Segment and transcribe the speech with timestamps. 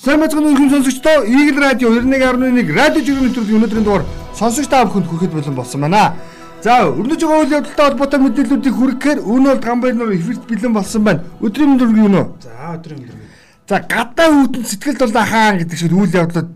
[0.00, 5.04] Сайн мэцгэн өргөн сонсогчдоо Eagle Radio 91.1 радио жиргэн нэвтрүүлгийн өнөөдрийн дугаар сонсогч та бүхэнд
[5.12, 6.16] хүрэхэд болон болсон байна.
[6.64, 11.04] За өрнөж байгаа үйл явдалтай холбоотой мэдээллүүдийг хүрэхээр өнөө бол гамбай нар эфирт бэлэн болсон
[11.04, 11.20] байна.
[11.44, 12.24] Өдрийн мэндүргийн өнөө.
[12.40, 13.28] За өдрийн мэндүргийн.
[13.68, 16.50] За гадаа үүдэн сэтгэлд бол хаан гэдэг шиг үйл явдлууд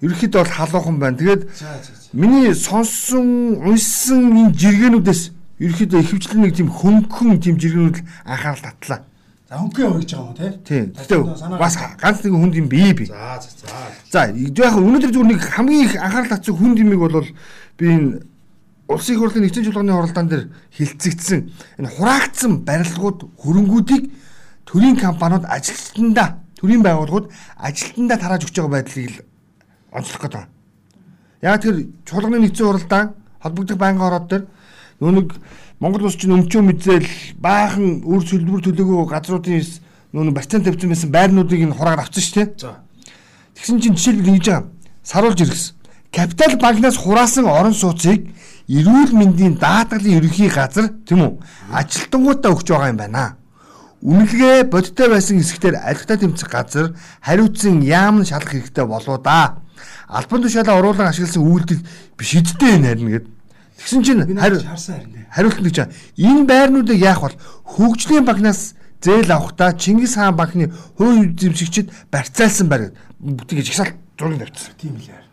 [0.00, 1.20] ерөөхдөө бол халуухан байна.
[1.20, 1.42] Тэгээд
[2.16, 5.22] миний сонссон, уншсан энэ жиргэнүүдээс
[5.60, 9.04] ерөөхдөө ихэвчлэн нэг тийм хөнгөн тийм жиргэнүүд анхаарал татлаа.
[9.50, 10.50] За хөнгөн яваа гэж байгаа юм тий.
[10.62, 10.84] Тийм.
[10.94, 13.10] Гэтэ бас ганц нэг хүнд юм бий бий.
[13.10, 13.66] За за за.
[14.06, 17.26] За яг өнөөдөр зүгээр нэг хамгийн их анхаарал татсан хүнд юмыг бол
[17.74, 18.22] би энэ
[18.86, 21.40] улсын их хурлын нэгдсэн чуулганы оролдоон дээр хилцэгдсэн
[21.82, 24.04] энэ хураагдсан барилгууд хөрөнгүүдийг
[24.70, 29.26] төрийн компаниуд ажилтнандаа төрийн байгууллагууд ажилтнандаа тарааж өгч байгаа байдлыг л
[29.90, 30.46] онцлох гэдэг.
[31.42, 34.44] Яг тэр чуулганы нэгдсэн хуралдаан холбогдох байнгын ороод дээр
[35.02, 35.28] нөө нэг
[35.80, 37.06] Монгол улс чинь өмчөө мэдзэл
[37.40, 39.64] баахан үр төлбөр төлөөгөө газруудын
[40.12, 42.60] нүүн барьцаан тавьсан байсан байрнуудыг энэ хураагаар авчихсан шүү дээ.
[42.60, 42.84] За.
[43.56, 44.68] Тэгсэн чинь жишээлбэл ингэж байгаа.
[45.00, 45.74] Саруулж иргэсэн.
[46.12, 48.28] Капитал банкнаас хураасан орон сууцыг
[48.68, 51.32] эрүүл мэндийн даатгалын ерөнхий газар тийм үү
[51.72, 53.40] ажилтнуудаа өгч байгаа юм байна.
[54.04, 56.92] Үнэлгээ бодиттой байсан хэсгээр алхтаа тэмцэх газар
[57.24, 59.64] хариуцсан яам шалах хэрэгтэй болоо да.
[60.12, 61.80] Албан тушаалаа оруулан ашигласан үйлдэл
[62.20, 63.39] биш эдтэй энэ харин гэдэг
[63.80, 64.22] Тэгсэн чинь
[65.32, 65.76] хариулт гэж
[66.20, 72.92] энэ байрнуудыг яах бол хөгжлийн банкнаас зээл авахдаа Чингис хаан банкны хувь эзэмшигчид барьцаалсан байр
[73.48, 74.74] тэгэж их сал зургийг тавьчихсан.
[74.76, 75.24] Тийм лээ.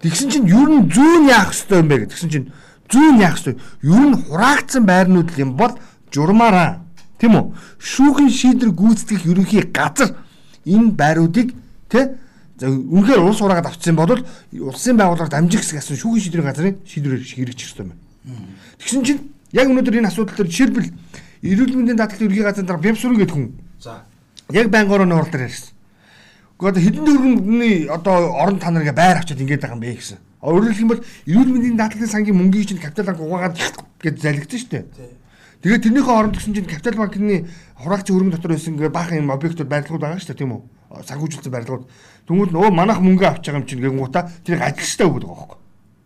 [0.00, 2.48] Тэгсэн чинь юу н зүүн яах ёстой юм бэ гэсэн чинь
[2.88, 3.60] зүүн яах ёстой.
[3.84, 5.76] Юу н хураагдсан байрнууд юм бол
[6.08, 6.80] журмаараа
[7.20, 7.52] тийм үү?
[7.76, 10.16] Шүүхэн шийдвэр гүйцэтгэх ерөнхий газар
[10.64, 11.52] энэ байруудыг
[11.92, 12.08] За
[12.68, 14.14] үнэхээр улс ураагаад авчихсан бол
[14.52, 17.98] улсын байгууллагад амжих хэсэг асан шүүхийн шийдвэрийн газрын шийдвэрээр хэрэгжих ёстой юм.
[18.78, 20.90] Тэгсэн чинь яг өнөөдөр энэ асуудал дээр жишээлбэл
[21.42, 23.48] эрүүл мэндийн даатгалын ерхий газрын дараа Бямсүрэн гэдэг хүн.
[23.82, 24.06] За.
[24.52, 25.74] Яг байнгын орны урал дээр ярьсан.
[26.62, 30.18] Гэхдээ хэдэн дөрвөний одоо орон танарыг байр авчиад ингэж байгаа юм бэ гэсэн.
[30.42, 33.58] Өөрөөр хэлбэл эрүүл мэндийн даатгалын сангийн мөнгийг чинь капитал банк угаагаад
[33.98, 34.86] гэж залгидсан шүү дээ.
[35.62, 37.46] Тэгээд тэрнийхээ оронд гэсэн чинь капитал банкны
[37.78, 40.62] хураагчийн хөрөнгө дотор байсан гэ баахан юм объектууд барилгууд байгаа шүү дээ тийм үү?
[41.00, 41.84] Санхүүжилсэн барилгууд
[42.28, 45.58] Тэнгүүд нөгөө манах мөнгө авч байгаа юм чинь гэнгүүтаа тэрийг ажилчтай өгöd байгаа байхгүй.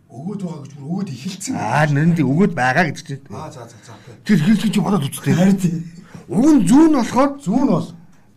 [0.07, 1.53] Өгөөд байгаа гэж бүр өгөөд ихэлцэн.
[1.53, 3.23] Аа нэрэнд өгөөд байгаа гэж чинь.
[3.29, 3.93] Аа за за за.
[4.25, 5.35] Тэр хэлсэн чи бодоод үзтээ.
[5.37, 5.77] Харин тийм.
[6.27, 7.87] Уг нь зүүн болохоор зүүн бол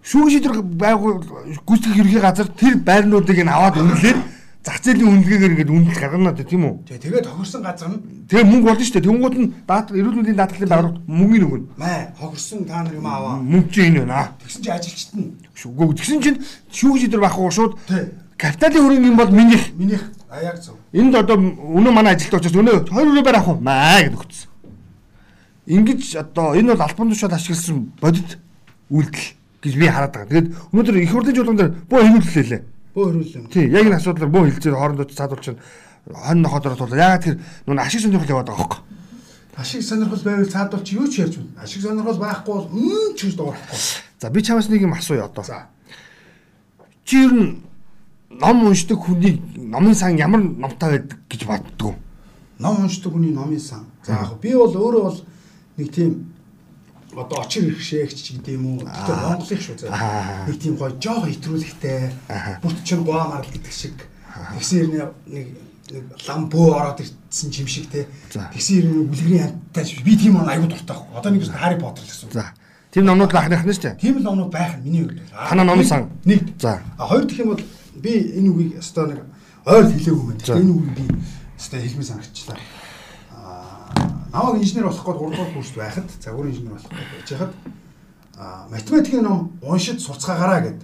[0.05, 1.19] шүүх шийдвэр байгуул
[1.65, 4.19] гүйцэтгэх ерхий газар тэр байрнуудыг нь аваад үнэлээд
[4.61, 6.75] зах зээлийн үнэлгээгээр ингээд үнэлж гаргана дээ тийм үү?
[6.85, 9.09] Тэгээ тэгээд хохирсон газар нь тэгээ мөнгө болно шүү дээ.
[9.09, 11.67] Тэнгууд нь даатгал эрүүл мэндийн даатгалын байгууллагад мөнгөний өгнө.
[11.81, 13.41] Маа хохирсон та нар юм аваа.
[13.41, 14.37] Мөнгө чинь энэ байна.
[14.37, 15.33] Тэгсэн чинь ажилчт нь.
[15.65, 16.39] Үгүй тэгсэн чинь
[16.69, 17.73] шүүх шийдвэр байхгүй шууд
[18.37, 19.65] капиталын хөрөнгө юм бол минийх.
[19.81, 20.05] Минийх.
[20.29, 20.77] А яг зөв.
[20.93, 23.61] Энд одоо өнөө манай ажилт учраас өнөө 20 руу барах уу?
[23.65, 24.49] Маа гэж өгсөн.
[25.73, 28.37] Ингиж одоо энэ бол албан тушаал ашигласан бодит
[28.93, 29.29] үйлдэл
[29.61, 30.29] гэж би хараад байгаа.
[30.29, 32.63] Тэгээд өнөөдөр их хурлын жуулган дээр бөө хэмүүллээ лээ.
[32.95, 33.51] Бөө хөрүүлээ.
[33.55, 35.47] Тий, яг энэ асуудлаар бөө хэлцээр хоорондоо цаадуулж
[36.11, 37.37] хон нохоодор тул ягаад тэр
[37.67, 38.81] нүн ашиг сонирхол яваад байгаа хөөхгүй.
[39.57, 41.63] Ашиг сонирхол байвал цаадуулч юу ч ярьж байна.
[41.63, 43.79] Ашиг сонирхол байхгүй бол мм ч гэж дуурахгүй.
[44.19, 45.45] За би чамаас нэг юм асууя одоо.
[45.45, 45.69] За.
[47.05, 47.63] Чи ер нь
[48.31, 51.95] ном уншдаг хүний номын сан ямар номтой байдаг гэж боддгоо?
[52.59, 53.87] Ном уншдаг хүний номын сан.
[54.03, 55.21] За яг би бол өөрөө бол
[55.77, 56.30] нэг тийм
[57.17, 58.81] одоо очир ирхшээгч гэдэг юм уу.
[58.87, 60.47] Тэгэхээр Монголын шүү заа.
[60.47, 62.11] Нэг тийм гоё жоох итрүүлэгтэй.
[62.63, 63.99] Бүт чин гоамар гэдэг шиг.
[64.55, 65.47] Тэгсэн нэг нэг
[66.29, 68.07] лам бөө ороод ирсэн юм шиг те.
[68.31, 71.19] Тэгсэн юм үлгэрийн амттай би тийм он аюу дуртай байхгүй.
[71.19, 72.31] Одоо нэг Хари Поттер гэсэн.
[72.31, 72.55] За.
[72.95, 73.99] Тийм номнууд анхных нь шүү дээ.
[73.99, 75.23] Тийм л номнууд байх нь миний хувьд.
[75.35, 76.11] Танаа номын сан.
[76.25, 76.47] Нэг.
[76.63, 76.79] За.
[76.97, 77.63] А хоёр дахь юм бол
[77.99, 79.21] би энэ үгийг өстой нэг
[79.67, 80.39] ойр хэлээгүй юм.
[80.39, 81.05] Энэ үгийг би
[81.59, 82.59] өстой хэлмээ санагчлаа
[84.33, 87.53] намайг инженер болох гээд 3 дугаар курст байхад загвар инженер болох гээд байж хахад
[88.39, 90.81] а математикийн ном уншиж сурцгаагаараа гэд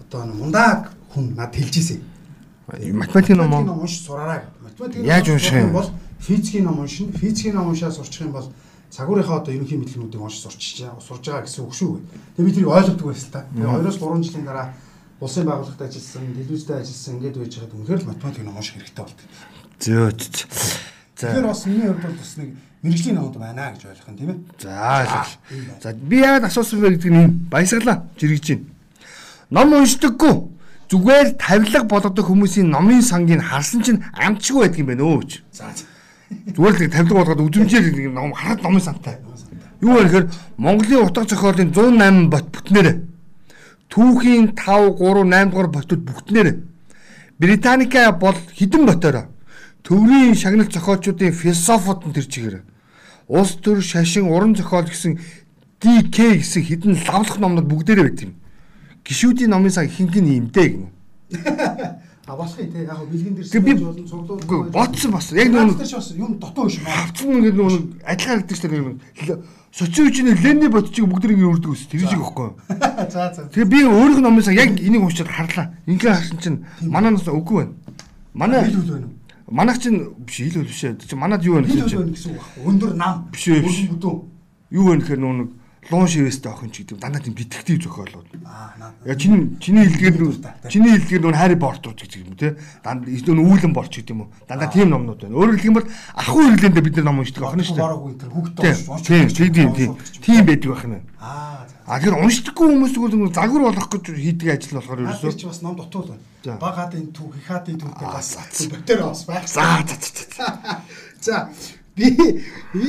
[0.00, 2.00] одоо мундаг хүн над хэлжсэн.
[2.68, 4.52] Математикийн ном уншиж сураараа гэд.
[4.62, 8.52] Математикийн яаж унших юм бол физикийн ном уншин, физикийн ном уншаад сурчих юм бол
[8.90, 12.00] цагуурынхаа одоо ерөнхий мэдлэгүүдийг уншиж сурч сурж байгаа гэсэн үг шүү.
[12.36, 13.44] Тэгээ би тэрийг ойлгодог байсан та.
[13.52, 14.72] Тэгээ 2-3 жилийн дараа
[15.20, 19.20] улсын байгууллагад ажилласан, телевизтэй ажилласан ингээд байж байгаад үнэхээр л математикийн ном унших хэрэгтэй болт.
[19.76, 20.22] Зөөч.
[21.20, 22.50] Тэгэхээр бас миний хувьд бол бас нэг
[22.82, 24.38] мэрэгжлийн номд байна гэж ойлгох юм тийм ээ.
[24.62, 25.26] За
[25.82, 28.66] за би яагаад асуусан бэ гэдэг нь энэ баясгалаа жиргэж байна.
[29.50, 30.34] Ном уншдаггүй
[30.90, 35.32] зүгээр тавилга болгодог хүмүүсийн номын сангийг харсан чинь амтчгүй байдаг юм байна өө гэж.
[35.52, 35.66] За
[36.54, 39.18] зүгээр л тавилга болгоод үзмжээр ном хараад номын сантай.
[39.80, 40.26] Юу гэхээр
[40.58, 42.88] Монголын утга зохиолын 108 бот бүтнээр
[43.90, 46.48] түүхийн 5 3 8 дугаар ботууд бүгднээр
[47.38, 49.26] Британика бол хідэн ботороо
[49.88, 52.56] төврийн шагнал зохиолчдын философууд нь тэр чигээр
[53.32, 55.16] улс төр шашин уран зохиол гэсэн
[55.80, 58.36] DK гэсэн хідэн лавлах номнууд бүгдээрээ байт юм.
[59.08, 60.88] гişүүдийн номын сан ихэнх нь иймтэй гэнэ.
[62.28, 65.32] А болох юм те яг бэлгэн би болон цуглуул ботсон бас.
[65.32, 65.80] Яг нэг
[66.20, 67.08] юм дутуу биш маа.
[67.08, 69.40] хавцсан нэг нэг адилхан харагдаж тэр нэг
[69.72, 72.52] социовчны ленний бодчиг бүгд ингэ үрдэг ус тэр шиг байхгүй.
[73.16, 73.48] За за.
[73.48, 75.72] Тэгээ би өөрийнх нь номынсаа яг энийг уншаад харлаа.
[75.88, 77.72] Ингээ харсан чинь манай нас үгүй байна.
[78.36, 79.17] Манай Хил үл байна уу?
[79.50, 80.84] Манайх чинь биш ил үл биш.
[80.84, 82.64] Чи манад юу байна чинь гэсэн байхгүй.
[82.68, 83.28] Өндөр нам.
[83.32, 83.88] Биш биш.
[84.70, 85.48] Юу байна гэхээр нөө нэг
[85.90, 88.28] луун шивэстэй охин ч гэдэг дандаа тийм детектив зохиолууд.
[88.44, 88.92] Аа наа.
[89.04, 90.52] Я чиний чиний хэлдгээр Дуртай.
[90.68, 92.56] чиний хэлдгээр нүү Хари Поттер гэж юм те.
[92.84, 94.32] Дандаа нөө үүлэн борч гэдэг юм уу.
[94.44, 95.34] Дандаа тийм номнууд байна.
[95.36, 97.84] Өөрөөр хэлэх юм бол ахуй хэрэглээндээ бид нар ном уншдаг охин шүү дээ.
[97.88, 98.74] Бараг үе тэр хүүхдээ
[99.08, 99.90] Тийм, тийм, тийм,
[100.20, 100.42] тийм.
[100.44, 101.00] Байдаг байх нь.
[101.18, 101.64] Аа.
[101.88, 105.40] А тэгэхээр уншдаггүй хүмүүс зүгээр загвар болох гэж хийдэг ажил болохоор Тэр ерөөсөө.
[105.40, 106.24] чи бас ном дутуул байна.
[106.44, 106.52] За.
[106.60, 108.28] Багаадын түүх, хихаадын түүхтэй Аа, бас
[108.68, 109.44] ботер бас байх.
[109.48, 110.46] За за за,
[111.20, 111.36] за.
[111.98, 112.14] Би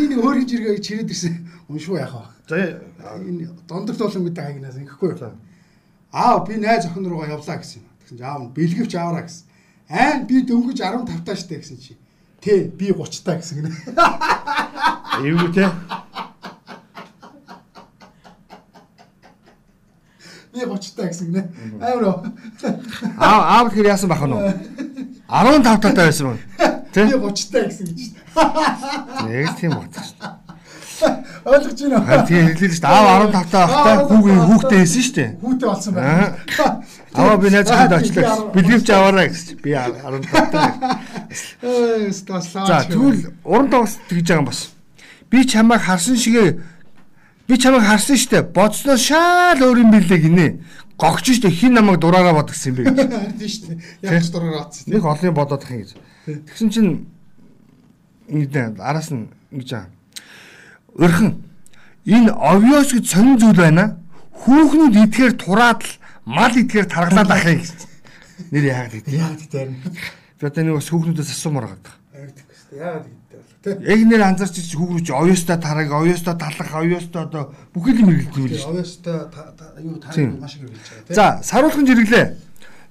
[0.06, 1.34] энэ өөр гэж иргээ чирээд ирсэн
[1.66, 2.30] уншуу яах вэ?
[2.46, 5.18] За Энэ дондор тоолон гэдэг хагнаас ингэхгүй.
[6.14, 7.82] Аа би найз охин руугаа явлаа гэсэн.
[8.06, 9.46] Тэгсэн чи аав нь бэлгэвч аваараа гэсэн.
[9.90, 11.98] Аа би дөнгөж 15 таа штэ гэсэн чи.
[12.42, 13.74] Тэ би 30 таа гэсэн гинэ.
[15.26, 15.66] эвгүй те.
[20.54, 21.44] Би 30 таа гэсэн гинэ.
[21.82, 22.18] Амар уу.
[23.18, 24.54] Аав аав тэгэхээр яасан бах нь уу?
[25.30, 26.79] 15 татаа байсан юм.
[26.90, 27.06] Би Тэ?
[27.14, 28.02] 30 таа гэсэн гэж.
[29.30, 30.50] Яг тийм бодлоо шүү дээ.
[31.46, 32.26] Ойлгож байна уу?
[32.28, 32.90] Тийм хэлээ шүү дээ.
[32.90, 35.30] Аав 15 таа байхдаа хүүгийн хүүхдээ хийсэн шүү дээ.
[35.40, 36.26] Хүүтэй болсон байна.
[37.14, 38.52] Аваа би найз Аа, очлоо.
[38.54, 39.46] Бэлгэвч аваарай гэж.
[39.64, 41.00] Би 15 таа.
[41.62, 42.66] Ээ, стаслаа.
[42.68, 44.62] За тэгвэл уран тогс тэгж байгаа юм бас.
[45.30, 46.60] Би чамайг харсан шигээ
[47.48, 48.50] би чамайг харсан штэ.
[48.50, 50.48] Бодсноо шал өөр юм билээ гинэ.
[51.00, 52.98] Гогч штэ хин намайг дураараа бод гэсэн юм бэ гэж.
[53.40, 53.80] Тийм шүү дээ.
[54.04, 54.84] Яг ч дураар атсан.
[54.90, 55.96] Нэг олон бодоод ах юм гэж.
[56.48, 56.92] Тэгсэн чинь
[58.30, 59.88] ингэдэ араас нь ингэж аа.
[60.96, 61.42] Өрхөн
[62.06, 63.98] энэ овёс гэж сонин зүйл байна.
[64.40, 65.92] Хүүхнүүд идэхээр тураад л
[66.26, 67.74] мал идэхээр таргалаад ах юм гэж.
[68.52, 69.14] Нэр яагаад гэдэг.
[69.14, 69.70] Яг тийм.
[70.40, 71.96] Би одоо нэг бас хүүхнүүдээс асуумаар байгаа.
[72.16, 72.78] Шүү.
[72.80, 73.52] Яг гэдэг бол.
[73.60, 73.70] Тэ.
[73.84, 77.44] Яг нэр анзаарч чи хүүхнүүд овёстой тараг, овёстой талах, овёстой одоо
[77.76, 78.66] бүх юм хэрэглэдэг юм Тэгээ биш.
[78.70, 79.18] овёстой
[79.84, 81.16] юу тань маш их хэлж байгаа тийм.
[81.20, 82.26] За, саруулхан жирэглээ.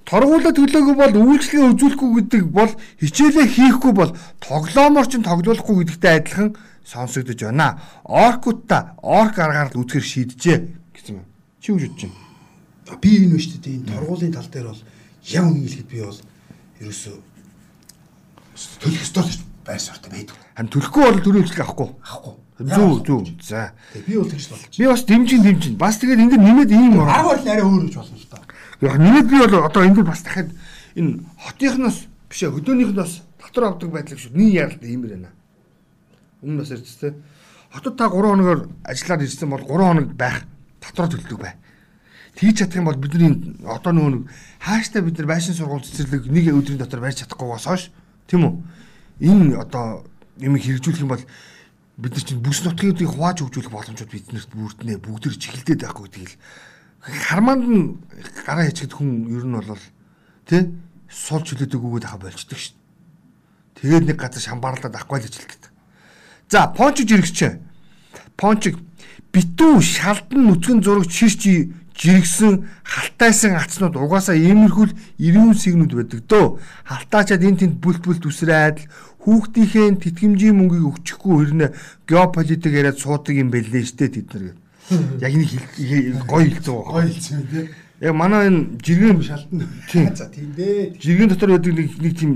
[0.05, 6.49] Торгуулаа төлөөгүй бол үйлчлэгээ үзүүлэхгүй гэдэг бол хичээлээ хийхгүй бол тоглоомор ч тоглоулахгүй гэдэгтэй адилхан
[6.85, 7.77] сонсогдож байна.
[8.03, 10.57] Оркутта орк аргаар л үзэхэр шийдэжээ
[10.95, 11.25] гэсэн юм.
[11.61, 12.29] Чи юу бодож байна?
[12.97, 14.81] би энэ биш дээ энэ торгуулийн тал дээр бол
[15.29, 16.19] яг үнэ хэлэхэд би бол
[16.81, 17.15] ерөөсөө
[18.81, 19.23] төлөх ёстой
[19.65, 20.35] байр суурьтай байдаг.
[20.57, 21.89] Харин төлөхгүй бол төрийн үйлчлэг авахгүй.
[22.01, 22.33] Ахгүй.
[22.59, 23.25] Зүг зүг.
[23.45, 23.71] За.
[23.93, 24.73] Тэгээ би бол тэгж болж.
[24.73, 25.75] Би бас дэмжин дэмжин.
[25.77, 27.13] Бас тэгээд энэ нэмээд ийм ороо.
[27.13, 28.41] Арга барил арай өөр гэж болно л доо.
[28.81, 30.51] Яг нэмээд би бол одоо энэ бас дахиад
[30.95, 34.35] энэ хотынхноос биш ээ хөдөөнийхнөөс дотор авдаг байдлыг шүү.
[34.35, 35.31] Нэг яралт иймэр байна.
[36.41, 37.13] Өмнө бас ярьж тээ.
[37.75, 40.47] Хотод та 3 хоногоор ажиллаад ирсэн бол 3 хоног байх
[40.79, 41.53] дотроо төлдөг бай.
[42.39, 44.23] Тэгж чадах юм бол бидний одоо нөгөө
[44.63, 47.91] хааштай бид нар байшин сургууль цэцэрлэг нэг өдрийн дотор барьж чадахгүйгээс хойш
[48.31, 48.53] тийм үү?
[49.27, 50.07] Энэ одоо
[50.39, 51.25] юм хэрэгжүүлэх юм бол
[51.99, 56.39] бид нар чинь бүс нутгийг хувааж хөгжүүлэх боломжууд биднэрт бүрднэ бүгд чиглэлдээд байхгүй гэдгийг л
[57.01, 57.97] харманд нь
[58.45, 59.83] гараа хийчихэд хүн ер нь бол
[60.47, 60.67] тий
[61.09, 62.75] сул чөлөөтэйгүйгээд хаа болчдөг шүү.
[63.79, 65.71] Тэгээд нэг газар шамбаарлаад авахгүй л ижилдэг.
[66.51, 67.53] За, пончж иргэчээ.
[68.35, 68.75] Пончиг
[69.31, 76.45] битүү шалдан нүцгэн зураг чирч жиргсэн халтайсан ацнууд угаасаа иймэрхүүл ирүүн сигнүүд байдаг дөө.
[76.87, 78.87] Халтаачаад энэ тэнд бүлт бүлт үсрээд
[79.19, 81.69] хүүхдийнхээ тэтгэмжийн мөнгийг өгчихгүй хэрнээ
[82.07, 84.55] геополитик яриад суудаг юм бэлээ штэ тэд нар.
[85.21, 85.49] Яг нэг
[86.25, 86.93] гоё хэлцэн байгаа.
[86.93, 87.65] Гоё хэлсэн юм тий.
[88.01, 90.15] Яг манай энэ жиргэн Шалтан.
[90.15, 90.95] За тийм дээ.
[90.99, 92.31] жиргэн дотор байдаг нэг нэг тийм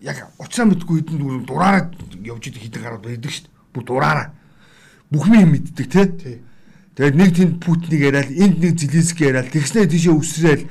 [0.00, 1.90] яг уцаа мэдгүй хэдэн дүүр дураараа
[2.24, 3.56] явж идэг хитэн гараад байдаг шүү дээ.
[3.74, 4.28] Бүр дураараа.
[5.10, 6.06] Бүхний юм мэддэг тий.
[6.16, 6.36] Тий.
[7.00, 10.64] Тэгээд нэг тэнд Путиныг яриад, энд нэг Зеленский яриад, тэгснээ тийшээ үсрээл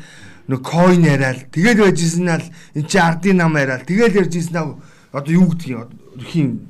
[0.52, 2.46] нэг койн яриад, тэгээд байжсэн нь л
[2.76, 4.78] эн чи ардын нам яриад, тэгээд ярьжсэн нь
[5.10, 5.90] одоо юу гэдгийг
[6.22, 6.70] ерхийн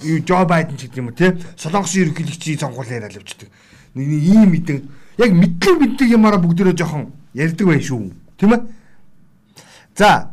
[0.00, 1.32] юу Жо Байден ч гэдэг юм уу тий.
[1.56, 3.48] Солонгосын ерөнхийлөгчийн сонгуул яриад явждаг.
[3.96, 4.78] Нэг ийм мэдэн
[5.16, 8.12] яг мэдлэг мэддэг ямаараа бүгдээрээ жоохон ярьдаг байх шүү.
[8.36, 8.60] Тийм ээ?
[9.96, 10.30] За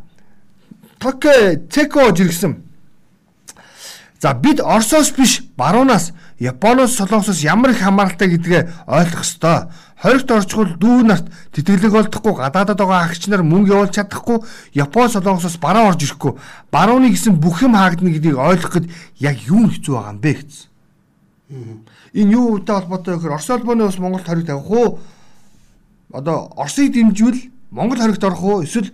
[1.00, 2.60] Токе Цеко жиргсэн.
[4.20, 9.72] За бид Оросоос биш баруунаас Японоос Солонгосоос ямар их хамааралтай гэдгээ ойлгох ёстой.
[9.96, 11.24] Хоригт орчхол дүү нарт
[11.56, 14.44] тэтгэлэг олдохгүй гадаадад байгаа агч нар мөнгө явуулж чадахгүй
[14.76, 16.36] Япон Солонгосоос бараа орж ирэхгүй
[16.68, 18.90] барууны гэсэн бүх юм хаагдана гэдгийг ойлгоход
[19.24, 20.73] яг юу хэцүү байгаа юм бэ гэсэн.
[21.48, 24.98] Энэ юу үүтэй холбоотой вэ гэхээр Орос улбаны бас Монголд хориг тавих уу?
[26.12, 28.62] Одоо Оросыг дэмжвэл Монгол хоригт орох уу?
[28.64, 28.92] Эсвэл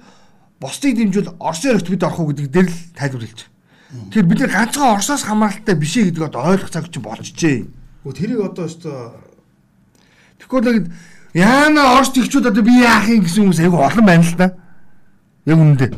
[0.58, 4.10] бусдыг дэмжвэл Оросын хоригт бид орох уу гэдэг дээр л тайлбар хэлж байгаа.
[4.10, 7.58] Тэгэхээр бид нар ганцхан Оросоос хамааралтай биш ээ гэдгийг одоо ойлгох цаг чинь болчихжээ.
[8.02, 8.90] Өө тэрийг одоо өстө
[10.42, 10.90] Тэгэхгүй л
[11.34, 14.48] Яана орч тэгчүүд одоо би яах юм гэсэн хүмүүс айгүй олон байна л да.
[15.46, 15.90] Яг үнэндээ.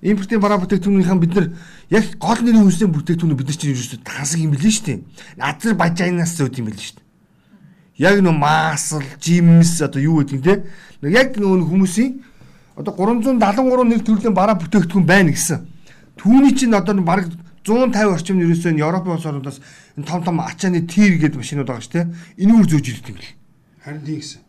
[0.00, 1.46] Импортын бараа бүтээгдэхүүнийхэн бид нар
[1.92, 4.98] яг гол нэрийн үнсний бүтээгдэхүүн бид нар чинь ерөөсөө тансаг юм билээ шүү дээ.
[5.44, 7.08] Азербайджанаас зөөд юм билээ шүү дээ.
[8.00, 10.64] Яг нөө маасл, жимс одоо юу гэдэг те.
[11.04, 12.16] Яг нөө хүмүүсийн
[12.80, 15.68] одоо 373 нэр төрлийн бараа бүтээгдэхүүн байна гэсэн.
[16.16, 17.28] Түүний чинь одоо баг
[17.60, 19.60] 150 орчим ерөөсөө Европын улс орнуудаас
[20.00, 22.06] энэ том том ачааны тир гэдэг машинууд байгаа шүү дээ.
[22.40, 23.36] Энэ үр зөөж ирдэг юм бэл.
[23.84, 24.40] Харин тийм гэсэн.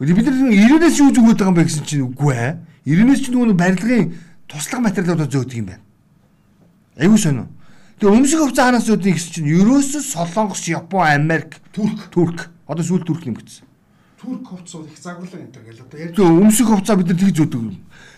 [0.00, 2.52] Бид нар 90-ээс юу зүгөөд байгаа юм бэ гэсэн чинь үгүй ээ.
[2.88, 4.04] 90-ээс чинь нөгөө барилгын
[4.48, 5.82] туслах материалуудаа зөөдөг юм байна.
[6.96, 7.46] Аюу сонио.
[8.00, 12.38] Тэгээ өмсөх хувцас хаанаас зөөдөг гэсэн чинь ерөөсөө Солонгос, Япон, Америк, Турк, Турк.
[12.66, 13.64] Одоо сүүл Турк нэмэгдсэн.
[14.20, 17.34] Турк хувцас их загварлаг энэ төр гэл одоо яг Тэгээ өмсөх хувцас бид нар тгий
[17.36, 17.76] зөөдөг юм.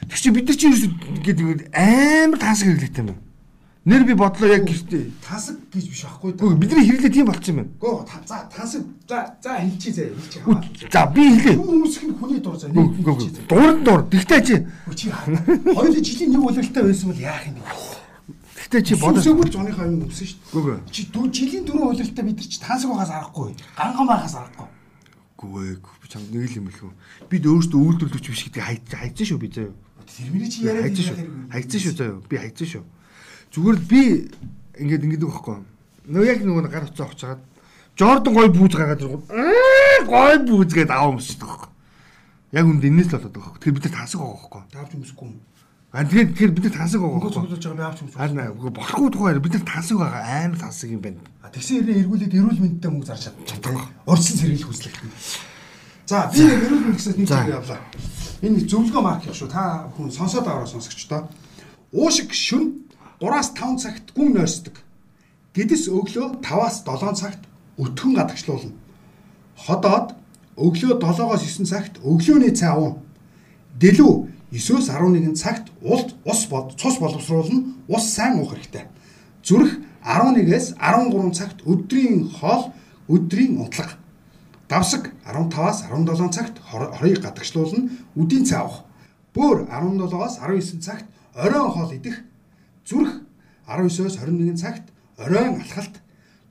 [0.09, 3.28] Тэг чи бид нар чинь ингээд амар таасаг хэрэглэхтэй юм байна.
[3.89, 5.05] Нэр би бодлоо яг гэртээ.
[5.25, 6.37] тасаг гэж биш аахгүй.
[6.37, 8.05] Гэхдээ бидний хэрэглээ тийм болчихсон юм байна.
[8.05, 10.65] Та- за тасаг за за хэлчихье зэ хэлчих хамаа.
[10.93, 11.57] За би хэлээ.
[11.57, 13.41] Хүмүүсх нь хүний дур за нэг хэлчихье зэ.
[13.49, 14.01] Дуурд дуур.
[14.13, 14.55] Тэгтээ чи
[14.93, 17.65] Чи хоёул жилийн нэг үлэлтэй байсан бол яах юм бэ?
[18.61, 20.53] тэгтээ чи бодож Бодосөөгөл зуныхаа юм өмсөн шүү дээ.
[20.53, 20.93] Гүг.
[20.93, 23.57] Чи дүү жилийн дөрөв үлэлтэй бид нар чи тасаг байгаас аргагүй.
[23.73, 24.69] Ганган байхаас аргагүй.
[25.41, 25.85] Гүг.
[26.03, 26.95] Би чам нэг л юм хэлэх үү.
[27.33, 29.73] Бид өөрсдөө үйлдвэрлэгч биш гэдэг хайж хайцсан шүү би заяа.
[30.09, 31.17] Тэрмэрий чи яриад Хайцсан шүү.
[31.53, 32.21] Хайцсан шүү заяа.
[32.29, 32.85] Би хайцсан шүү.
[33.53, 34.03] Зүгээр л би
[34.79, 35.59] ингээд ингээд байхгүй.
[36.09, 37.43] Нөгөө яг нөгөө гар утсаа чагаад
[37.99, 39.21] Жордан гой бүүз гаргаад иргүү.
[40.07, 41.67] Гой бүүз гэдээ аваа өмсөж байгаа.
[42.55, 43.59] Яг үнд энэс л болоод байгаа.
[43.59, 44.63] Тэр бид нар тансаг байгаа байхгүй.
[44.71, 45.41] Таавч өмсөхгүй юм.
[45.91, 47.35] А тэгээд тэгэхээр бид нар тансаг байгаа байхгүй.
[47.35, 48.21] цуглуулж байгаа би авч өмсөхгүй.
[48.23, 51.21] Харин үгүй болохгүй тухай бид нар тансаг байгаа амар тансаг юм байна.
[51.43, 53.75] А тэгсэн хэрнээ эргүүлээд эрүүл мэндтэй мөнгө зарж чаддаг.
[54.07, 55.11] Урдсан сэргийлэх хүслэгтэй.
[56.07, 57.81] За би эрүүл мэнд гэсээс нэг зүйл явлаа.
[58.47, 59.51] Энэ зөвлөгөө марк яг шүү.
[59.51, 61.27] Та хүн сонсоод аваа сонсогчдоо.
[61.91, 62.87] Уушиг шүн
[63.21, 64.79] 3-5 цагт гүн нойрсдог.
[65.55, 67.43] Гэдэс өглөө 5-аас 7 цагт
[67.79, 68.73] өтгөн гадагшлуулна.
[69.59, 70.15] Ходоод
[70.55, 73.03] өглөө 7-оос 9 цагт өглөөний цай уун.
[73.83, 77.75] Дэлүү 9-өөс 11 цагт улд ус бод цус боловсруулна.
[77.91, 78.87] Ус сайн уух хэрэгтэй.
[79.43, 82.71] Зүрх 11-ээс 13 цагт өдрийн хоол,
[83.11, 83.99] өдрийн унтлага.
[84.69, 87.91] Давсаг 15-аас 17 цагт хор- хорыг гадагшлуулна.
[88.15, 88.85] Үдийн цай уух.
[89.35, 92.23] Бөөр 17-аас 19 цагт оройн хоол идэх.
[92.89, 93.21] Зүрх
[93.69, 94.89] 19-өөс 21 цагт
[95.21, 96.01] оройн алхалт.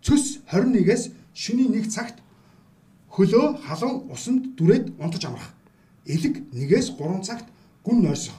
[0.06, 2.22] Цөс 21-ээс шөнийн 1 цагт
[3.10, 5.50] хөлөө халуун усанд дүрээд унтаж амрах.
[6.06, 7.50] Элэг 1-ээс 3 цагт
[7.82, 8.38] гүн нойрсох.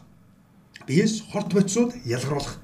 [0.86, 2.62] Биес хорт бодисууд ялгаруулах.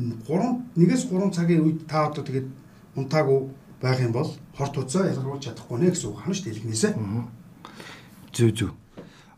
[0.00, 2.48] 3 1-ээс 3 цагийн үед та одоо тэгээд
[2.96, 3.52] унтаагүй
[3.84, 6.92] байх юм бол хорт бодисоо ялгаруулж чадахгүй нэ гэсэн үг хана шүү дээ элэгнээсээ.
[8.32, 8.70] Зөө зөө.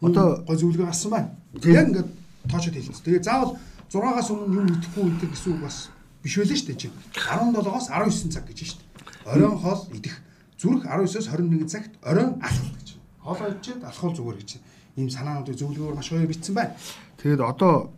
[0.07, 1.35] Одоо гой зөвлөгөө гарсан байна.
[1.67, 2.11] Яг ингээд
[2.47, 3.03] тоочод хэлсэн.
[3.03, 3.59] Тэгээ заавал
[3.93, 5.93] 6-аас өмнө юм идэхгүй идэх гэсэн үг бас
[6.25, 6.89] биш байлаа шүү дээ чи.
[7.13, 8.89] 17-оос 19 цаг гэж шүү дээ.
[9.29, 10.17] Оройн хоол идэх.
[10.57, 12.89] Зүрх 19-оос 21 цагт оройн алхах гэж.
[13.21, 14.51] Хоол идчихэд алхах зүгээр гэж.
[14.97, 16.73] Ийм санаануудыг зөвлөгөөр маш гоё бичсэн байна.
[17.21, 17.93] тэгээд одоо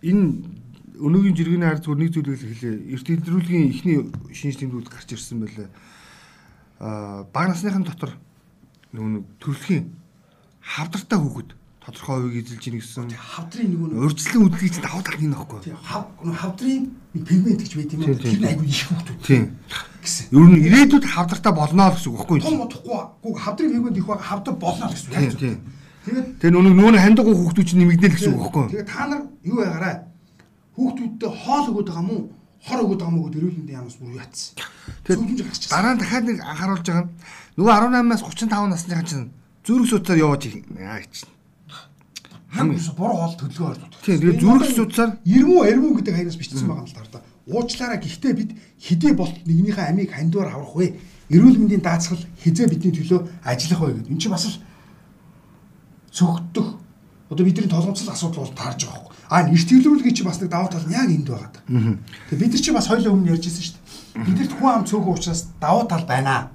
[0.00, 0.48] энэ
[0.96, 2.76] өнөөгийн жиргэний хард зүгээр нэг зүйлийг хэлээ.
[2.94, 3.98] Эрт илрүүлгийн ихний
[4.30, 5.68] шинж тэмдгүүд гарч ирсэн байлаа.
[6.78, 8.14] Аа баг насныхын дотор
[8.94, 9.90] нөгөө төрөлхийн
[10.62, 11.50] хавдартай хүүхэд
[11.84, 13.12] тодорхой хувийг эзэлж ийн гэсэн.
[13.12, 15.60] Хавдрын нэг нь Урьдчилан чинь давуу тал нэг нөхгүй.
[15.64, 16.82] тий хав нөгөө хавдрын
[17.28, 18.16] пигмент гэж байт юм Тийм, аа.
[18.16, 18.48] тийм, Тэр нь тийм.
[18.48, 19.44] айгүй их хөвгт Тийм.
[20.00, 20.24] гэсэн.
[20.32, 22.64] Ер нь ирээдүйд хавдартай болноо л гэсэн үг байхгүй Том юу?
[22.64, 23.00] утахгүй.
[23.20, 25.10] Гүг хавдрын пигмент их баг хавдар болно гэсэн.
[25.12, 25.56] Тийм, тийм.
[26.04, 28.70] Тэгээд Тэгээ нөгөө нөгөө ханддаг хүүхдүүд чинь нэмэгдэнэ л гэсэн үг байхгүй юу?
[28.72, 29.96] Тэгээ та нар юу ягараа?
[30.76, 32.16] Хүүхдүүдтэй хоол өгöd байгаа мó?
[32.64, 34.52] Хор өгöd байгаа мó гэдэг эрүүл мэндийн яамаас бүр яатсан.
[35.04, 37.12] Тэгээд дараа нь дахиад нэг анхааруулж байгаа нь
[37.56, 39.26] нөгөө 18-аас 35 насныхан чинь
[39.64, 41.28] зүрх судсаар яваад их аа чинь.
[42.54, 43.94] Хамгийн буруу хоол төлөвлөгөө ордууд.
[44.06, 47.26] Тийм, тэгээ зүрх судсаар ирмүү ирмүү гэдэг хаягнаас бичсэн байгаа юм л та.
[47.50, 50.96] Уучлаарай гэхдээ бид хэдий болт нэгнийхээ амийг хандуур аврах вэ?
[51.34, 54.12] Эрүүл мэндийн даацгал хизээ бидний төлөө ажиллах вэ гэдэг.
[54.14, 54.62] Энд чинь бас л
[56.14, 56.78] цогтдох
[57.28, 59.14] одоо бидний толгомцол асуудал бол таарж байгаа байхгүй.
[59.28, 61.64] А нэрт төвлөрүүлгийг чи бас нэг давуу тал нь яг энд байгаа даа.
[62.30, 64.24] Тэгээ бид нар чи бас хоёлоо өмнө ярьж ирсэн шүү дээ.
[64.28, 66.52] Бидэрт хүн ам цөөхөн учраас давуу тал байна.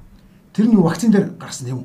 [0.53, 1.83] Тэр нь вакцин дээр гарсан үү?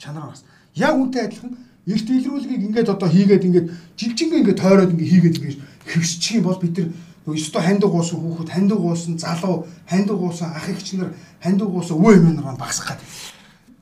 [0.00, 0.48] Чанар гарсан.
[0.74, 1.52] Яг үнтэй адилхан
[1.86, 6.58] эрт илрүүлгийг ингээд одоо хийгээд ингээд жилжингээ ингээд тойроод ингээд хийгээд ингээд хөвсчих юм бол
[6.58, 6.90] бид нар
[7.26, 11.10] нөгөө өстө хандив гуусан хүүхэд хандив гуусан залуу хандив гуусан ах эгч нар
[11.42, 13.06] хандив гуусан өвөө эмээ нар багсах гэдэг.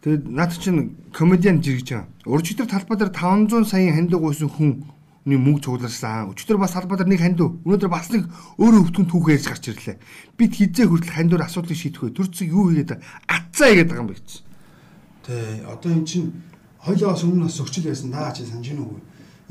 [0.04, 2.08] тэгээд наад чинь комедиан жиргэж байгаа.
[2.24, 6.32] Уржигдэр талбай дээр 500 саяын хандив гуйсан хүний мөнгө цугларсан.
[6.32, 7.56] Өчигдөр бас талбай дээр нэг хандив.
[7.64, 8.28] Өнөөдөр бас нэг
[8.60, 9.96] өөрөө өвтгөн түүхээ ярьж гарч ирлээ.
[10.36, 12.16] Бид хизээ хүртэл хандивар асуудлыг шийдэх вэ?
[12.16, 14.28] Төрцөг юу хийгээд атцаа хийгээд байгаа юм бэ гэж.
[15.24, 15.34] Тэ
[15.64, 16.24] одоо эн чин
[16.84, 19.00] хойлоос өмнө бас өвчл байсан даа чи санаж гинэ үгүй.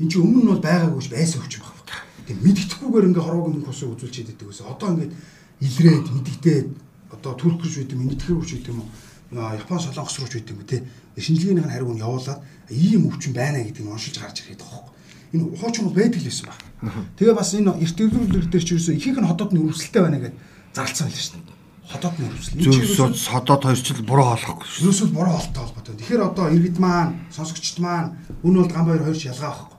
[0.00, 1.74] Эн чин өмнө нь бол байгаагүй ш байсан өвч баг.
[2.30, 4.70] Тэг мэддэхгүйгээр ингээ хорвоог нэг хусуу үзүүлж идэдэг гэсэн.
[4.70, 5.12] Одоо ингээд
[5.66, 6.68] илрээд мэддэгдээд
[7.10, 8.90] одоо түрх гэж үйдэг мэддэхэр хүч үйдэг юм уу?
[9.34, 10.86] Япон солонгос руу ч үйт юм те.
[11.18, 14.94] Шинжилгээнийх нь хариуг нь явуулаад ийм өвчин байна гэдгийг оншилж гарч ирээд байгаа хөөхгүй.
[15.34, 16.60] Энэ хуучин бол байдаг л байсан баг.
[17.18, 20.34] Тэгээ бас энэ эрт төрөлдөр дээр ч ерөөсөө ихэнх нь хотод нь өрөвсөлтэй байна гэдэг
[20.74, 21.43] зарлцсан байл дээ
[21.88, 22.60] хотод нь өрөвсөл.
[22.64, 24.82] Зөв хотод хоёрчл буруу болохгүй шүү.
[24.88, 25.94] Ерөөсөө буруу холтой холбоотой.
[26.00, 29.78] Тэгэхээр одоо иргэд маань, сонсогчд маань үн бол гам баяр хоёрч ялгаа байхгүй.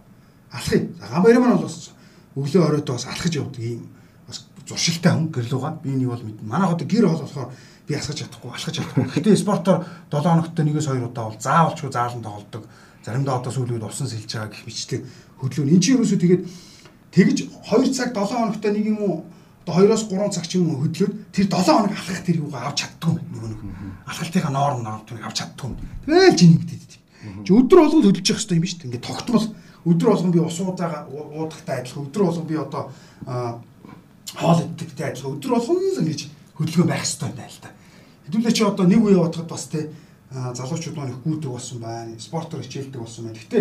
[0.54, 0.86] Алхах юм.
[1.02, 1.92] Гам баяр маань бол бас
[2.38, 3.82] өглөө оройд бас алхаж явдаг ийм
[4.28, 4.38] бас
[4.70, 5.70] зуршилтай хүн гэрлүүга.
[5.82, 6.46] Би нэг бол мэднэ.
[6.46, 7.50] Манай хот гэр хол болохоор
[7.88, 9.06] би асгаж чадахгүй, алхаж чадахгүй.
[9.10, 12.64] Гэтэ спортоор 7 хоногт нэгээс 2 удаа бол заавалчгүй заалан тоглодог.
[13.06, 15.02] Заримдаа одоо сүүлүүд усан сэлж байгаа гэх мэтчдэг
[15.42, 15.70] хөдлөө.
[15.70, 16.44] Энд чинь ерөөсөө тэгээд
[17.14, 17.38] тэгж
[17.70, 19.16] 2 цаг 7 хоногт нэг юм уу
[19.66, 22.86] одоо 2-оос 3 цаг ч юм уу хөдлөөд тэр 7 хоног алхах тэр юугаа авч
[22.86, 23.62] чаддгүй нөгөө нэг
[24.06, 25.74] алхалтынхаа норм нормыг авч чаддгүй.
[26.06, 27.02] Тэгэл жиний мэдээд тийм.
[27.42, 28.86] Чи өдөр болгон хөдөлж явах хэрэгтэй юм биш үү?
[28.86, 29.46] Ингээд тогтмол
[29.90, 32.84] өдөр болгон би ус уудаага уудахтай адилхан өдөр болгон би одоо
[34.38, 36.22] хоол иддэгтэй адилхан өдөр болгон л ингэж
[36.58, 37.70] хөдөлгөөн байх хэрэгтэй байна л да.
[38.30, 39.90] Хэдүүлээ чи одоо нэг үе бодоход бас те
[40.30, 42.14] залуучууд маань их гүйдэг болсон байна.
[42.22, 43.42] Спортоор хичээлдэг болсон байна.
[43.42, 43.60] Гэтэ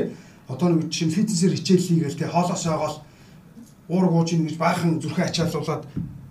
[0.48, 2.96] одоо нэг чинь фитнесээр хичээл хийгээл те хоолоос ойгоол
[3.88, 5.84] уург ууж ийн гэж баахан зүрхээ ачаалуулаад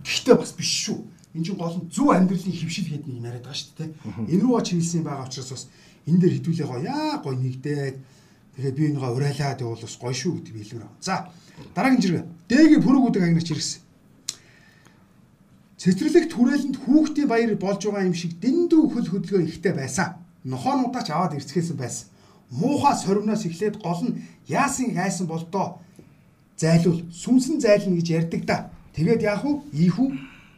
[0.04, 1.00] гэхдээ бас биш шүү.
[1.34, 3.90] Энд чинь гол нь зөв амьдралын хөвшил гэдэг нэг юм яриад байгаа шүү дээ.
[4.34, 5.64] Энэ рүү оч хэлсэн байгаа учраас бас
[6.06, 7.96] энэ дээр хідүүлээ гоо яа гой нэгдээд
[8.58, 10.86] тэгээд би энийгээ урайлаад явуул бас гоё шүү гэдэг билгэр.
[11.02, 11.30] За
[11.74, 12.26] дараагийн жиргээ.
[12.50, 13.82] Дээгийн пүрүүгүүдийг агнаач иргэсэн.
[15.84, 20.16] Цэцэрлэгт хүрээлэнд хүүхдийн баяр болж байгаа юм шиг дэндүү хөл хөдөлгөөн ихтэй байсан.
[20.48, 22.08] Нохоонуудаа ч аваад ирцгээсэн байсан.
[22.54, 25.83] Муухай сорвноос эхлээд гол нь яасан хайсан болдоо
[26.64, 28.58] зайлуул сүнсэн зайлна гэж ярьдаг да.
[28.96, 29.52] Тэгээд яах вэ?
[29.84, 30.08] Ийхүү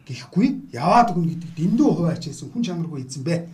[0.06, 3.50] гэхгүй яваад өгнө гэдэг дэндүү хувь ачаасан хүн чанаргүй эзэн бэ.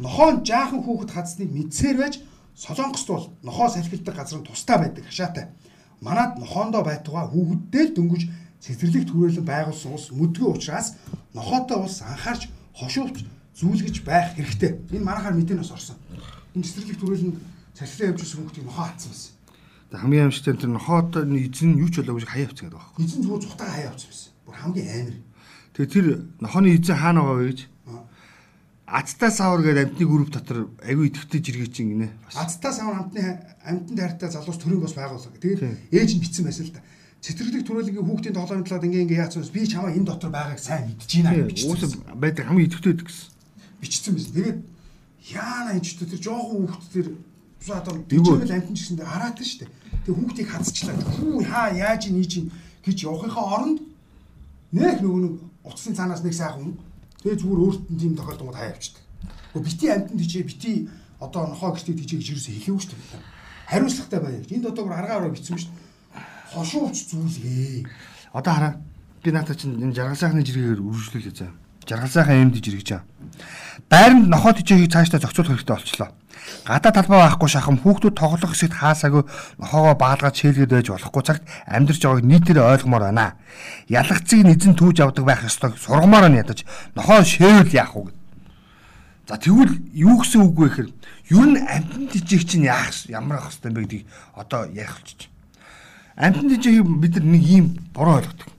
[0.00, 2.14] Нохоон жаахан хүүхэд хадсныг мэдсээр байж
[2.56, 5.46] Солонгост бол нохоо салхилдаг газар нь тустай байдаг хашаатай.
[6.00, 8.22] Манад нохоондоо байтугай хүүхэддээ л дөнгөж
[8.60, 10.94] цэцэрлэгт хүрээлэн байгуулсан ус мүдгүй учраас
[11.34, 13.24] нохоотой ус анхаарч хошуувч
[13.56, 14.78] зүүлгэж байх хэрэгтэй.
[14.92, 15.96] Энэ манахаар мэдээнээс орсон.
[16.54, 17.32] Энэ цэцэрлэгт хүрээлэн
[17.74, 19.32] цалхилаа явж ирсэн хүүхдийг нохоо хатсан байсан.
[19.92, 23.04] Хамгийн амжилттай тэр нохоод эзэн юу ч болоогүй хаяа авчихсан гэдэг байна.
[23.04, 24.32] Эзэн зүгээр цухтаа хаяа авчихсан байсан.
[24.48, 25.16] Бүр хамгийн амар.
[25.76, 26.06] Тэгээ тэр
[26.40, 27.60] нохооны эзэн хаана байгаа вэ гэж
[28.92, 32.12] Азтай савар гэдэг амтны групп дотор аягүй идэвхтэй жиргээ чинь гинэ.
[32.36, 35.32] Азтай савар амтны амтанд хайртай залуус төрийн бос байгууллага.
[35.40, 36.84] Тэгээд ээж нь битсэн байсан л да.
[37.24, 41.08] Цэцэрлэг төрөлгийн хүүхдийн тоглоомын талаар ингээ ингээ яатсан би чамаа энэ дотор байгааг сайн мэдэж
[41.24, 42.04] байна гэж бичсэн.
[42.20, 43.32] Байдаг хамгийн идэвхтэй гэсэн.
[43.80, 44.32] Бичсэн байсан.
[44.36, 44.60] Тэгээд
[45.40, 47.06] яана энэ ч тэр жоохон хүүхд тэр
[47.56, 49.72] бусаа одоо дижигэл амтан ч гэсэндээ хараатай шүү дээ.
[50.02, 50.96] Тэгээ хүүхдийг хазчлаа.
[50.98, 52.50] Хүү хаа яаж ий чинь
[52.82, 53.78] гэж явахынхаа оронд
[54.74, 56.76] нэг нөгөө нэг утасны цаанаас нэг сайхан хүн
[57.22, 59.02] тэгээ зүгээр өөрт нь тийм тохиолдолд хаяа авчдаг.
[59.54, 60.72] Гэхдээ бити амтанд тийчээ бити
[61.22, 63.22] одоо нохоо гэртээ тийчээ гэж юусэн хэлээгүй шүү дээ.
[63.70, 64.42] Хариуцлагатай байя.
[64.42, 65.86] Энд одоо бүр аргаар бичсэн шүү дээ.
[66.50, 67.86] Хошуувч зүйлээ.
[68.34, 68.72] Одоо хараа.
[69.22, 71.54] Би наата чинь энэ жаргал сайхны жиргээр үргэлжлүүлээ заа.
[71.88, 73.06] Жаргал сайхан эмд жиргэж байгаа.
[73.90, 76.10] Байранд нохоо тийчээгийг цаашдаа зохицуулах хэрэгтэй болчлоо
[76.66, 79.22] гадаа талбай байхгүй шахам хүүхдүүд тоглох хэсэгт хаасаагүй
[79.58, 83.34] нохоогоо баалгаад шээлгээд байж болохгүй цагт амьдарч байгааг нийтээр ойлгомоор байна.
[83.88, 86.64] Ялгцыг эзэн түүж авдаг байх ёстой сургамаар нь ядаж
[86.94, 88.12] нохоо шээвэл яах вэ?
[89.28, 90.90] За тэгвэл юу гэсэн үг вэ гэхээр
[91.34, 95.30] ер нь амтан тижиг чинь яах ямар ах хэвтэй бэ гэдгийг одоо ярих болчих.
[96.14, 98.50] Амтан тижиг бид нар нэг ийм буруу ойлгодог.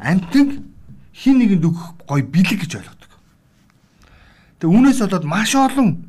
[0.00, 0.75] Амтан
[1.16, 3.12] хин нэгэнд өгөх гой бэлэг гэж ойлгодог.
[4.60, 6.04] Тэгээ үүнээс болоод маш олон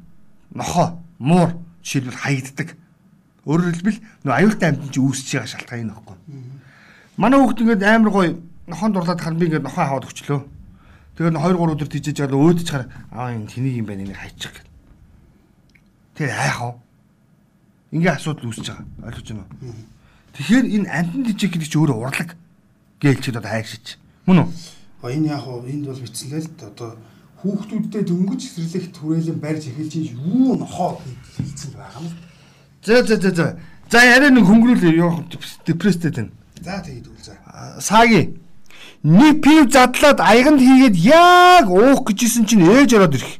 [0.51, 2.75] нохоо муур жишээлбэл хаягддаг.
[3.47, 6.17] Өөрөөр хэлбэл нөө аюултай амьтан чи үүсэж байгаа шалтгаан энэ нөхгүй.
[7.15, 8.29] Манай хүүхд ингээд амар гоё
[8.67, 10.41] нохоон дурлаад харин би ингээд нохоо аваад өчлөө.
[11.15, 12.83] Тэгээд 2 3 өдөр тийжэж байгаа өөдөж чаар
[13.15, 14.67] аа энэ тэнийг юм байна энийг хайчих гэх.
[16.19, 16.75] Тэр айх уу?
[17.95, 18.85] Ингээ асуудал үүсэж байгаа.
[19.07, 19.75] Ойлгож байна уу?
[20.35, 22.29] Тэгэхээр энэ амтан дижиг гэдэг чи өөрөө урлаг
[23.01, 23.97] гэлчихэд одоо хайршиж.
[24.27, 24.49] Мөн үү?
[25.09, 26.97] Энэ яг уу энд бол бичсэн л л одоо
[27.41, 31.01] хүүхдүүдтэй дөнгөж цэцэрлэгт хүрээлэн барьж эхэлж юу нохоо
[31.37, 32.13] хэлсэн байгаа юм.
[32.83, 33.47] За за за за.
[33.91, 35.21] За яриа нэг хөнгөрүүл явах
[35.65, 36.31] депресстэй тань.
[36.61, 37.37] За тэгээд үл за.
[37.79, 38.41] Сааги.
[39.03, 43.37] Нэг пив задлаад аяганд хийгээд яг уух гэжсэн чинь ээж ороод ирэх.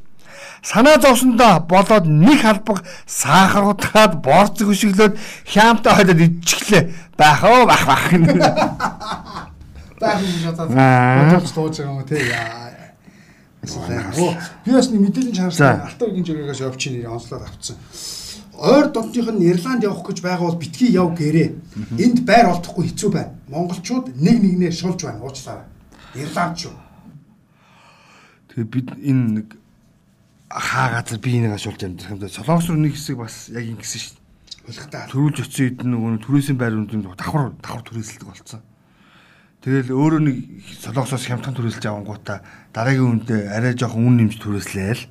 [0.62, 6.82] Санаа зовсондоо болоод нэг халбаг сахар утгаад борцог өшөглөөд хямтай хойлоод идчихлээ.
[7.18, 8.06] Баах оо бах бах.
[10.00, 10.68] Баах юм шатаад.
[10.72, 12.06] Бодож тууж байгаа юм.
[12.08, 12.68] Яа
[13.62, 17.76] Би бас нэг мэдээлэл чанарсан алтан үгийн жиргээс явчих нэр онцлоод авцсан.
[18.54, 21.58] Ойр донтных нь Ирланд явах гэж байгаа бол битгий яв гэрээ.
[21.98, 23.34] Энд байр олдохгүй хэцүү байна.
[23.50, 25.66] Монголчууд нэг нэгнээ шулж байна уучлаарай.
[26.14, 26.74] Ирланд шүү.
[28.54, 29.48] Тэгээ бид энэ нэг
[30.48, 32.30] хаа газар би энийг ашуулж амьдрах юм да.
[32.30, 34.16] Солонгос руу нэг хэсэг бас яг ингэсэн шүү.
[34.70, 35.06] Хөлхтаа.
[35.10, 38.62] Төрүүлж очсон хэд нөгөө түрээсийн байр үндийн давхар давхар түрээсэлдэг болцсон.
[39.58, 40.36] Тэгэл өөрөө нэг
[40.78, 42.38] солонгосоос хямдхан түрээсэлж авангуудаа
[42.70, 45.02] дараагийн үндэ арай жоохон үн нэмж түрээслээл.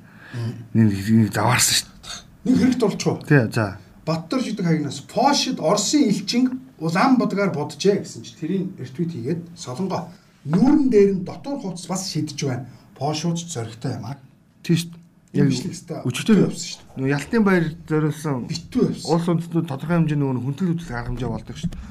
[0.72, 2.16] Нэг заваарсан шүү дээ.
[2.48, 3.16] Нэг хэрэгт болчихоо.
[3.28, 3.76] Тий, за.
[4.08, 10.08] Баттар шидэг хаягнаас Польшид Оросын элчин улаан бодгаар боджээ гэсэн чи тэрийн эртвит хийгээд солонгоо
[10.48, 12.64] нүүрэн дээр нь дотор хувцас бас шидэж байна.
[12.96, 14.16] Польшууд зөрөгтэй юм аа.
[14.64, 14.88] Тийш.
[15.36, 16.96] Яг бичлэг хэвээр өчигдөр явсан шүү дээ.
[16.96, 19.12] Нөө Ялтын баяр зориулсан Битүү явсан.
[19.12, 21.84] улс үндэстнүүд тодорхой хэмжээний нөгөө хүнтэл хөдлөх арга хэмжээ болдог шүү дээ.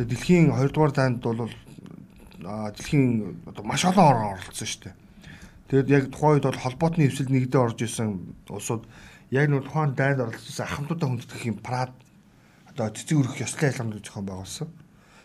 [0.00, 1.52] Тэгээ дэлхийн 2 дугаар танд бол
[2.40, 4.96] дэлхийн одоо маш олон орн оролцсон шүү дээ.
[5.70, 8.08] Тэгэд яг тухайн үед бол холбоотны хөвсөл нэгдээ орж исэн
[8.50, 8.84] улсууд
[9.30, 11.94] яг нэг тухайн дайнд оролцсон ахмадуудаа хүндэтгэх юм прад
[12.70, 14.68] одоо цэцэг өргөх ёслол ялгамт зохион байгуулсан.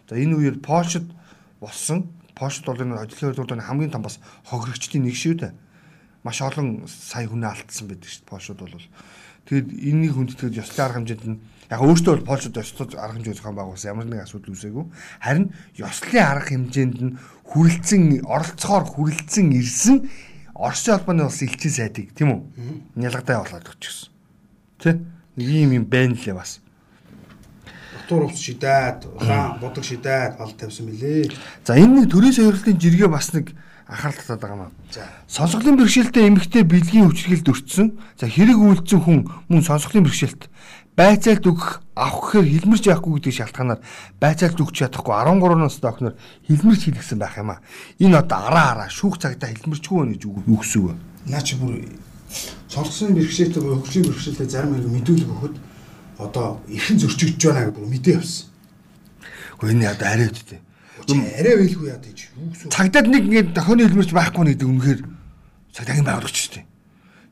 [0.09, 1.07] За энэ үеэр Польшид
[1.59, 2.13] болсон.
[2.37, 5.53] Польшид бол энэ 2 дугаар хамгийн том бас хохирогчдын нэг шүү дээ
[6.25, 8.87] маш олон сая хүнээ алдсан байдаг шүү дээ Польшууд бол.
[9.45, 13.57] Тэгэд энэний хүндэтгээд ёслолын арга хэмжээнд нь яг өөртөө бол Польшууд ёслол арга хэмжээ зохион
[13.57, 14.85] байгуулсан ямар нэгэн асуудал үүсээгүй.
[15.21, 15.45] Харин
[15.77, 19.97] ёслолын арга хэмжээнд нь хүрэлцэн оролцохоор хүрэлцэн ирсэн
[20.55, 22.41] Оросын холбооны улс элчин сайдыг тийм үү?
[22.95, 24.07] Нялгатай болоод өгчихсөн.
[24.79, 25.03] Тэ?
[25.35, 26.63] Нэг юм юм байна лээ бас.
[27.91, 31.27] Дотор ус шидээд, улаан бодог шидээд бол тавьсан мөлий.
[31.67, 33.51] За энэ нэг төрийн соёрлын жиргээ бас нэг
[33.87, 34.71] анхаарал татаад байгаа юм аа.
[34.91, 35.05] За.
[35.29, 37.87] Сонсголын бэрхшээлтэй эмэгтэй бэлгийн хүчрхэлд өртсөн.
[38.17, 39.19] За хэрэг үйлдсэн хүн
[39.49, 40.49] мөн сонсголын бэрхшээлт
[40.95, 43.81] байцаалт өгөх авах гэхээр хилмэрч яахгүй гэдэг шалтгаанаар
[44.17, 46.15] байцаалт өгч чадахгүй 13 настай охиноор
[46.47, 47.59] хилмэрч хийлгсэн байх юм аа.
[47.99, 50.95] Энэ одоо араа араа шүүх цагтаа хилмэрчгүй байна гэж юу гэсэн үг вэ?
[51.35, 51.83] Наа чи бүр
[52.71, 55.55] сонсголын бэрхшээлтэй буюу хөгжлийн бэрхшээлтэй зарим хэрэг мэдүүлэг өгөхөд
[56.23, 58.47] одоо ихэн зөрчигдөж байна бүр мэдээ явсан.
[59.59, 60.59] Гэхдээ энэ одоо арай үттэй.
[61.13, 62.69] Арай байлгүй яа гэж юу гэсэн.
[62.73, 65.01] Цагдаад нэг ингэ дохионы хилмэрч байхгүй нэг үнэхээр
[65.75, 66.65] цагтаагийн байгуулагч шүү дээ.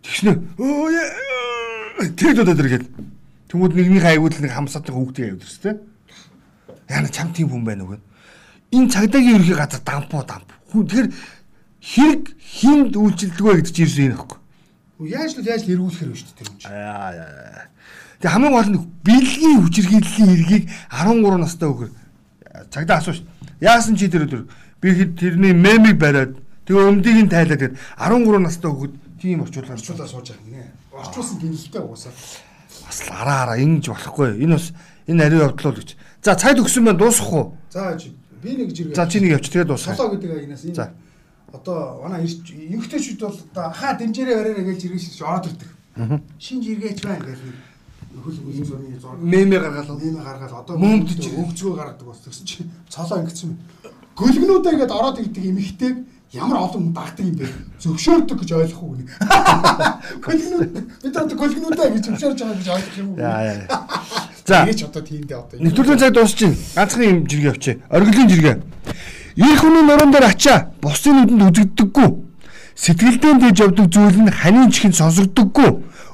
[0.04, 0.32] Тэгснэ
[0.62, 2.86] өө тэр додод иргээд
[3.54, 5.78] Тэнгүүд нэгний хайгуул нэг хамсаатны хүүхдийг аяуд өстэй.
[6.90, 8.02] Яна чам тийм хүн байна уу?
[8.74, 10.50] Энэ цагдаагийн ерхий газар дампуу дамп.
[10.74, 11.10] Хүн тэгэхээр
[11.78, 14.40] хэрэг хинд үйлчлдэг вэ гэдэг чинь ирсэн юм аахгүй.
[15.06, 16.66] Яаж л яаж л эргүүлэхэр вэ шүү дээ тэр юм чи.
[16.74, 17.70] Аа яа.
[18.18, 21.92] Тэг хамгийн гол нь бэлгийн хүчирхийллийн эргийг 13 настай хөхөр
[22.74, 23.22] цагдаа асууш.
[23.62, 24.44] Яасан чи тэр өдөр
[24.82, 29.80] би хэд тэрний мемиг бариад тэгээ өмдийг нь тайлаад тэгээд 13 настай хөхөд тийм орчуулгаар
[29.80, 30.72] Орчуулаа сууж байгаа юм нэ.
[30.92, 32.14] Орчуулсан гинэлтэй угаасаа.
[32.84, 34.30] бас араа араа ингэж болохгүй.
[34.44, 34.74] Энэ бас
[35.08, 35.90] энэ ариун явдал л гэж.
[36.24, 37.58] За цайд өгсөн байна дуусах уу?
[37.72, 38.12] За чи
[38.44, 38.96] би нэг жиргээ.
[38.96, 39.96] За чи нэг явчих тэгээд дуусгая.
[39.96, 40.92] Солоо гэдэг аягнаас За.
[40.92, 41.04] энэ
[41.54, 45.70] одоо манай эмгтээчүүд бол одоо хаа дэмжээрээ бариараа гэж жиргээ шиг ороод ирдэг.
[46.42, 47.56] Шин жиргээч байна гэж нэг
[48.22, 49.98] хөл хөл зурны зураг Мемэ гаргалаа.
[49.98, 52.58] нэмэ гаргаад одоо Мөмдөж өгцгөө гаргадаг бас тэгсэн чи
[52.90, 53.58] цолоо ингэсэн юм.
[54.14, 55.96] Гөлгнүүдээ гээд ороод ирдэг эмхтэйг
[56.34, 57.48] ямар олон дагдаг юм бэ?
[57.82, 59.10] Зөвшөөрдөг гэж ойлгохгүй нэг.
[60.26, 60.72] Гөлгнүүд
[61.02, 63.18] бид одоо гөлгнүүдээ гэж зөвшөөрж байгаа гэж ойлгох юм уу?
[64.48, 66.54] За Тэгэж одоо тиймдээ одоо нэвтрүүлгийн цаг дуусчихин.
[66.76, 67.72] Ганцхан юм жиргээ авчи.
[67.88, 68.58] Оргилын жиргээ.
[69.40, 72.10] Ирэх хүний нуруунд дээр ачаа бусдын нүдэнд үзэгддэггүй.
[72.76, 75.72] Сэтгэлдээ дэж явдаг зүйл нь ханийн чихэнд сонсогддоггүй.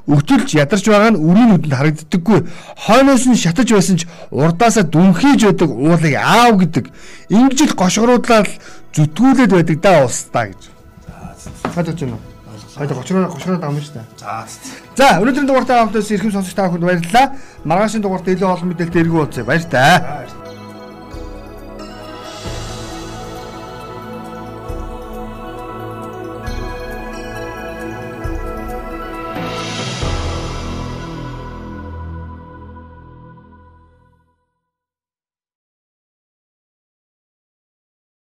[0.09, 2.39] Өгтөлж ядарч байгаа нь үрийн нүдэнд харагддаггүй.
[2.81, 6.85] Хойноос нь шатаж байсан ч урдаасаа дүнхийж байдаг уулыг аав гэдэг.
[7.29, 8.49] Ингэж л гошгоруудлаар
[8.89, 10.61] зүтгүүлээд байдаг даа устаа гэж.
[11.77, 12.23] Хадаж байна уу?
[12.73, 14.01] Хадаж гошгороо гошгороо давмж та.
[14.17, 14.49] За
[14.97, 17.37] За өнөөдрийн дугаартай хамтаас ирхэм сонсогч та бүхэнд баярлалаа.
[17.63, 19.45] Маргаашийн дугаарт илүү олон мэдээлэлтэй иргэн уулзъя.
[19.45, 20.38] Баяр таа.